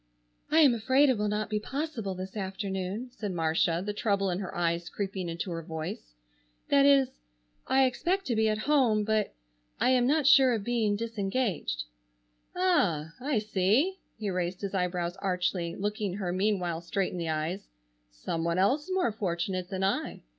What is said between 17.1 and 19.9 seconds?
in the eyes; "some one else more fortunate than